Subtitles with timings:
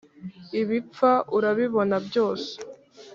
[0.61, 2.51] ibipfa urabibona byose